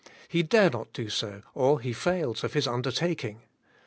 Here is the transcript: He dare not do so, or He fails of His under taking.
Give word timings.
He 0.27 0.41
dare 0.41 0.71
not 0.71 0.93
do 0.93 1.09
so, 1.11 1.43
or 1.53 1.79
He 1.79 1.93
fails 1.93 2.43
of 2.43 2.53
His 2.53 2.67
under 2.67 2.91
taking. 2.91 3.43